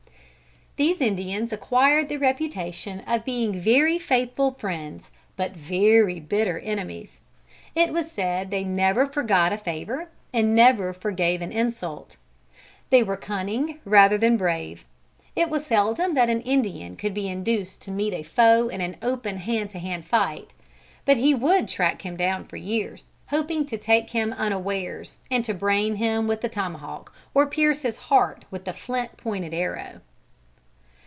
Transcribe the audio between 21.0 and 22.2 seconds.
But he would track him